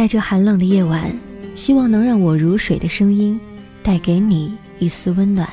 [0.00, 1.14] 在这寒冷的夜晚，
[1.54, 3.38] 希望能让我如水的声音
[3.82, 5.46] 带给你一丝温暖。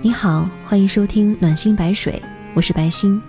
[0.00, 2.22] 你好，欢迎收听暖心白水，
[2.54, 3.20] 我是白心。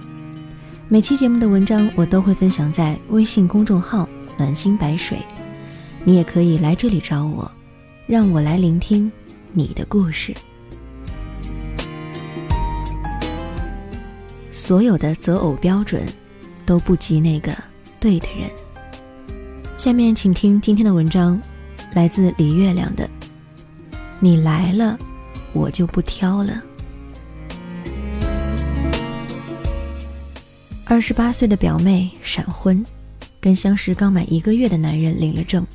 [0.88, 5.18] 每期节目的文章我都会分享在微信公众号暖心白水，
[6.04, 7.52] 你也可以来这里找我，
[8.06, 9.12] 让我来聆听
[9.52, 10.32] 你的故事。
[14.52, 16.06] 所有的择偶标准，
[16.68, 17.52] 都不及那个
[18.00, 18.48] 对的人。
[19.78, 21.40] 下面请听今天的文章，
[21.94, 23.08] 来自李月亮的。
[24.20, 24.98] 你来了，
[25.54, 26.64] 我就不挑了。
[30.86, 32.84] 二十八岁的表妹闪婚，
[33.40, 35.66] 跟相识刚满一个月的男人领了证。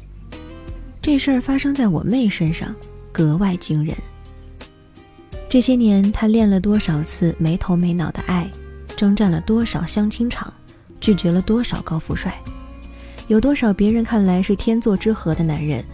[1.02, 2.74] 这事儿发生在我妹身上，
[3.12, 3.94] 格外惊人。
[5.48, 8.50] 这些年，她练了多少次没头没脑的爱，
[8.96, 10.52] 征战了多少相亲场，
[11.00, 12.36] 拒绝了多少高富帅。
[13.30, 15.84] 有多少别人看来是天作之合的男人，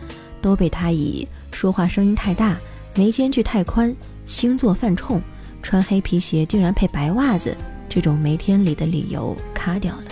[0.40, 2.56] 都被他以说话声音太大、
[2.94, 5.20] 眉间距太宽、星座犯冲、
[5.62, 7.54] 穿黑皮鞋竟然配白袜子
[7.90, 10.04] 这种没天理的理由卡掉了。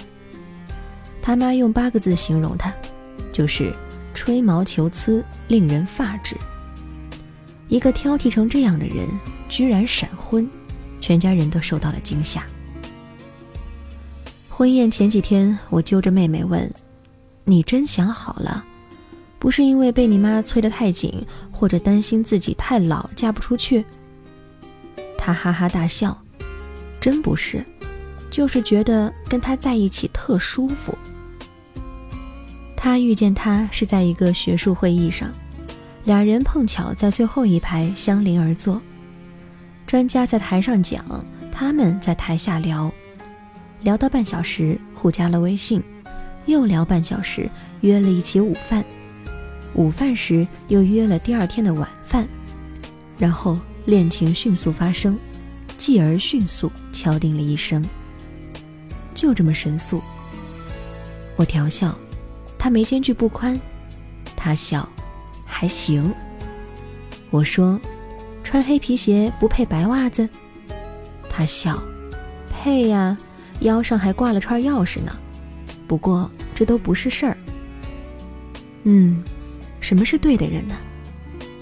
[1.23, 2.71] 他妈用八个字形容他，
[3.33, 3.73] 就是
[4.13, 6.37] 吹毛求疵，令人发指。
[7.69, 9.09] 一个挑剔成这样的人
[9.49, 10.47] 居然闪婚，
[11.01, 12.45] 全家人都受到了惊吓。
[14.51, 16.71] 婚宴前几天，我揪着妹妹问。
[17.45, 18.65] 你真想好了，
[19.39, 23.85] 不是因为被你妈催得太紧，或者担心自己太老嫁不出去。
[25.19, 26.19] 他哈哈大笑，
[26.99, 27.65] 真不是，
[28.31, 30.97] 就是觉得跟他在一起特舒服。
[32.77, 35.31] 他遇见他是在一个学术会议上，
[36.05, 38.81] 俩人碰巧在最后一排相邻而坐，
[39.87, 41.05] 专家在台上讲，
[41.53, 42.91] 他们在台下聊，
[43.81, 45.83] 聊到半小时，互加了微信。
[46.47, 47.49] 又聊半小时，
[47.81, 48.85] 约了一起午饭。
[49.75, 52.27] 午饭时又约了第二天的晚饭，
[53.19, 55.19] 然后恋情迅速发生，
[55.77, 57.85] 继而迅速敲定了一生。
[59.15, 60.01] 就这么神速。
[61.37, 61.93] 我调笑，
[62.59, 63.57] 他眉间距不宽；
[64.37, 64.89] 他笑，
[65.45, 66.15] 还行。
[67.31, 67.81] 我说，
[68.45, 70.29] 穿黑皮鞋不配白袜子？
[71.29, 71.83] 他笑，
[72.49, 73.19] 配呀，
[73.61, 75.17] 腰上还挂了串钥匙呢。
[75.89, 77.37] 不过这都不是事儿。
[78.85, 79.23] 嗯，
[79.81, 80.77] 什么是对的人呢？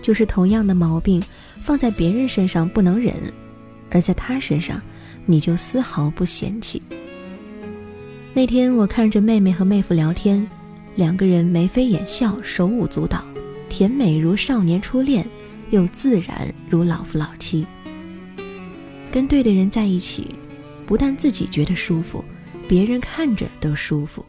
[0.03, 1.23] 就是同样的毛病
[1.63, 3.15] 放在别人身上不能忍，
[3.91, 4.83] 而在他身上
[5.25, 6.83] 你就丝毫不嫌弃。
[8.35, 10.45] 那天我看着妹妹和妹夫聊天，
[10.97, 13.23] 两个人眉飞眼笑，手舞足蹈，
[13.69, 15.25] 甜美如少年初恋，
[15.71, 17.65] 又自然如老夫老妻。
[19.13, 20.35] 跟对的人在一起，
[20.87, 22.25] 不但自己觉得舒服。
[22.67, 24.25] 别人看着都舒服。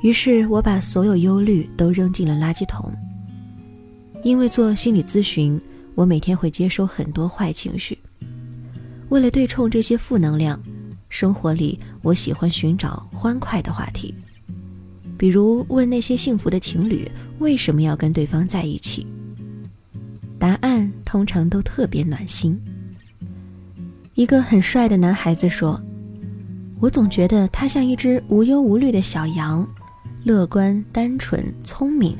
[0.00, 2.92] 于是我把所有忧虑都扔进了垃圾桶。
[4.22, 5.60] 因为做心理咨询，
[5.94, 7.96] 我每天会接收很多坏情绪。
[9.08, 10.60] 为了对冲这些负能量，
[11.08, 14.14] 生活里我喜欢寻找欢快的话题，
[15.16, 19.06] 比如问那些幸福的情侣为什么要跟对方在一起。
[20.38, 22.60] 答案通常都特别暖心。
[24.14, 25.80] 一个很帅的男孩子说。
[26.80, 29.68] 我总觉得他像一只无忧无虑的小羊，
[30.24, 32.16] 乐观、单纯、聪明，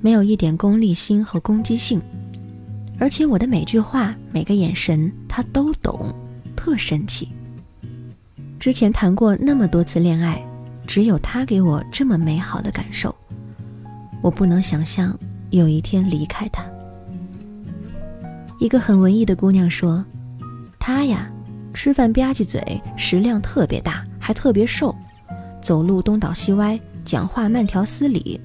[0.00, 2.00] 没有一点功利心和攻击性。
[2.98, 6.12] 而且我的每句话、每个眼神，他都懂，
[6.56, 7.28] 特神奇。
[8.58, 10.42] 之前谈过那么多次恋爱，
[10.86, 13.14] 只有他给我这么美好的感受。
[14.22, 15.16] 我不能想象
[15.50, 16.64] 有一天离开他。
[18.58, 20.04] 一个很文艺的姑娘说
[20.78, 21.30] ：“他呀。”
[21.76, 24.96] 吃饭吧唧嘴，食量特别大，还特别瘦，
[25.60, 28.38] 走路东倒西歪，讲话慢条斯理。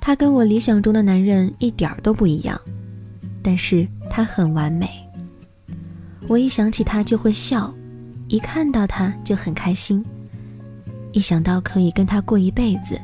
[0.00, 2.60] 他跟我理想中的男人一点都不一样，
[3.42, 4.90] 但是他很完美。
[6.28, 7.72] 我一想起他就会笑，
[8.28, 10.04] 一看到他就很开心，
[11.12, 13.00] 一想到可以跟他过一辈子，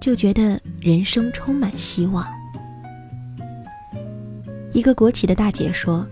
[0.00, 2.26] 就觉得人生充满希望。
[4.72, 6.06] 一个国企的大姐说。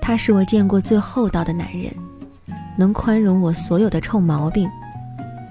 [0.00, 1.92] 他是我见过最厚道的男人，
[2.78, 4.70] 能宽容我所有的臭毛病。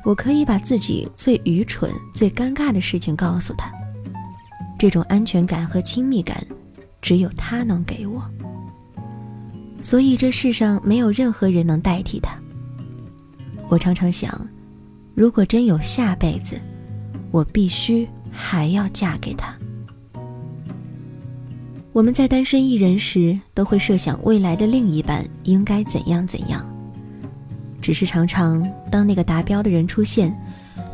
[0.06, 3.72] 我可以把自己最愚蠢、最尴尬的事情告诉他。
[4.78, 6.46] 这种安全感和亲密感，
[7.02, 8.24] 只有他能给我。
[9.82, 12.38] 所以这世上没有任何人能代替他。
[13.68, 14.48] 我常常想，
[15.16, 16.60] 如果真有下辈子，
[17.32, 19.56] 我必须还要嫁给他。
[21.94, 26.64] 我们在单身一人时，都会设想未来的另一半应该怎样怎样。
[27.86, 30.36] 只是常常，当那个达标的人出现，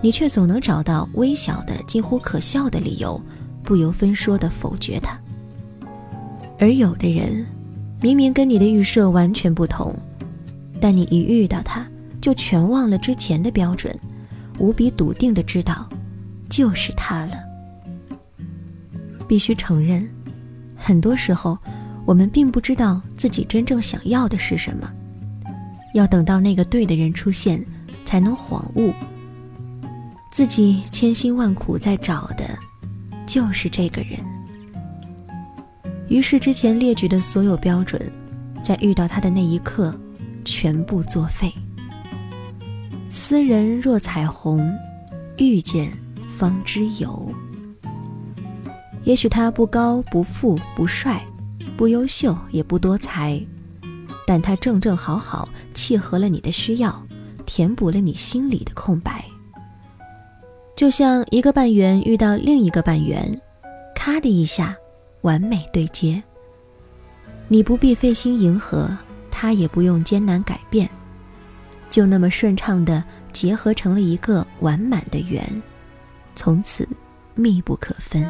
[0.02, 3.18] 你却总能找到微小的、近乎可笑的理由，
[3.64, 5.18] 不由分说地否决他。
[6.60, 7.46] 而有的人，
[8.02, 9.96] 明明跟你的预设完全不同，
[10.82, 11.88] 但你一遇到他，
[12.20, 13.98] 就全忘了之前的标准，
[14.60, 15.88] 无比笃定地知道，
[16.50, 17.36] 就是他了。
[19.30, 20.06] 必须承认，
[20.76, 21.58] 很多时候，
[22.06, 24.92] 我们并不知道自己真正想要的是什么，
[25.94, 27.64] 要等到那个对的人出现，
[28.06, 28.94] 才能恍悟。
[30.32, 32.58] 自己千辛万苦在找的，
[33.28, 34.20] 就是这个人。
[36.08, 38.12] 于是之前列举的所有标准，
[38.64, 39.94] 在遇到他的那一刻，
[40.46, 41.52] 全部作废。
[43.10, 44.70] 斯人若彩虹，
[45.38, 45.92] 遇见
[46.38, 47.30] 方知有。
[49.04, 51.22] 也许他不高不富不帅，
[51.76, 53.42] 不优秀也不多才，
[54.32, 57.06] 但他正正好好契合了你的需要，
[57.46, 59.26] 填补了你心里的空白。
[60.74, 63.30] 就像一个半圆遇到另一个半圆，
[63.94, 64.74] 咔的一下，
[65.24, 66.24] 完美对接。
[67.50, 68.90] 你不必费心迎合，
[69.30, 70.90] 他也不用艰难改变，
[71.90, 75.46] 就那么顺畅的结合成了一个完满的圆，
[76.38, 76.88] 从此
[77.36, 78.26] 密不可分。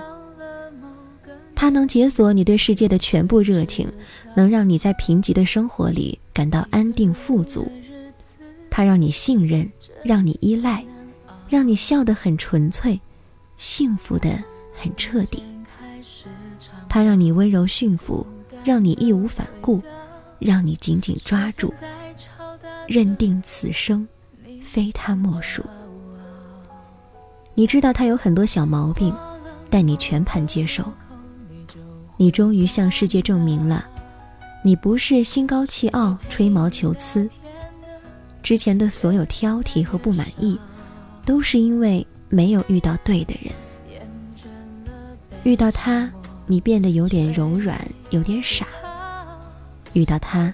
[1.61, 3.87] 它能解锁你对世界的全部热情，
[4.33, 7.71] 能让你在贫瘠的生活里感到安定富足。
[8.67, 9.71] 它让你信任，
[10.03, 10.83] 让你依赖。
[11.49, 12.99] 让你笑得很纯粹，
[13.57, 14.43] 幸福的
[14.75, 15.43] 很彻底。
[16.89, 18.25] 他让你温柔驯服，
[18.63, 19.79] 让你义无反顾，
[20.39, 21.71] 让你紧紧抓住，
[22.87, 24.07] 认定此生
[24.63, 25.63] 非他莫属。
[27.53, 29.15] 你知道他有很多小毛病，
[29.69, 30.83] 但你全盘接受。
[32.21, 33.83] 你终于向世界证明了，
[34.61, 37.27] 你不是心高气傲、吹毛求疵。
[38.43, 40.59] 之前的所有挑剔和不满意。
[41.25, 43.53] 都是因为没有遇到对的人。
[45.43, 46.11] 遇到他，
[46.45, 47.79] 你变得有点柔软，
[48.09, 48.65] 有点傻；
[49.93, 50.53] 遇到他，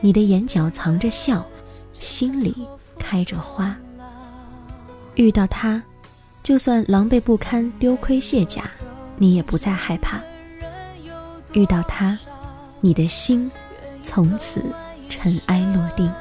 [0.00, 1.44] 你的眼角藏着笑，
[1.92, 2.54] 心里
[2.98, 3.76] 开着花。
[5.14, 5.82] 遇到他，
[6.42, 8.62] 就算狼狈不堪、丢盔卸甲，
[9.16, 10.22] 你也不再害怕。
[11.52, 12.18] 遇到他，
[12.80, 13.50] 你的心
[14.02, 14.62] 从此
[15.08, 16.12] 尘埃落定。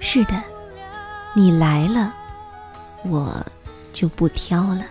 [0.00, 0.42] 是的。
[1.34, 2.14] 你来了，
[3.04, 3.44] 我
[3.92, 4.86] 就不挑了。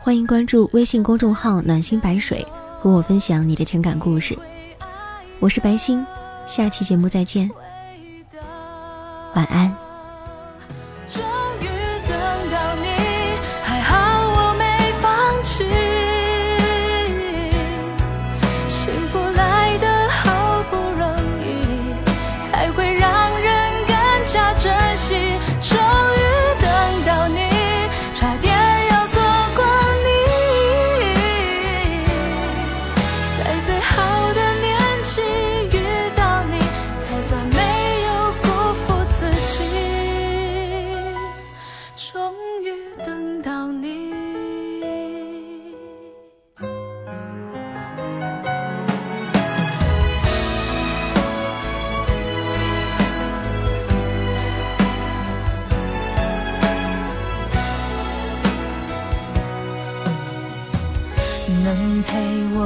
[0.00, 2.46] 欢迎关注微信公众号“暖心白水”，
[2.80, 4.34] 和我分享你的情感故事。
[5.38, 6.02] 我是白星，
[6.46, 7.50] 下期节目再见，
[9.34, 9.89] 晚安。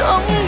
[0.00, 0.39] 从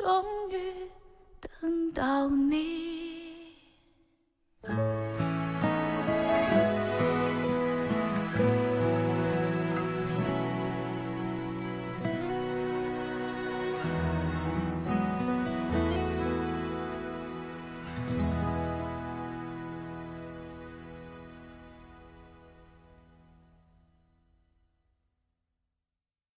[0.00, 0.90] 终于
[1.60, 3.54] 等到你。